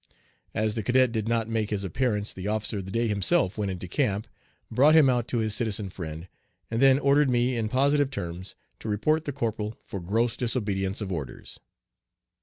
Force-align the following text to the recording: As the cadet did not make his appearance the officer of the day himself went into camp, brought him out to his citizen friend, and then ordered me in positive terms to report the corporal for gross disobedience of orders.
As 0.55 0.73
the 0.73 0.81
cadet 0.81 1.11
did 1.11 1.27
not 1.27 1.47
make 1.47 1.69
his 1.69 1.83
appearance 1.83 2.33
the 2.33 2.47
officer 2.47 2.79
of 2.79 2.85
the 2.85 2.91
day 2.91 3.07
himself 3.07 3.55
went 3.55 3.69
into 3.69 3.87
camp, 3.87 4.27
brought 4.71 4.95
him 4.95 5.11
out 5.11 5.27
to 5.27 5.37
his 5.37 5.53
citizen 5.53 5.89
friend, 5.89 6.27
and 6.71 6.81
then 6.81 6.97
ordered 6.97 7.29
me 7.29 7.55
in 7.55 7.69
positive 7.69 8.09
terms 8.09 8.55
to 8.79 8.89
report 8.89 9.25
the 9.25 9.31
corporal 9.31 9.77
for 9.85 9.99
gross 9.99 10.35
disobedience 10.35 11.01
of 11.01 11.11
orders. 11.11 11.59